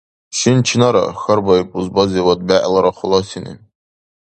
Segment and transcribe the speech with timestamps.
[0.37, 3.53] —Шин чинара?— хьарбаиб узбазивад бегӀлара халасини.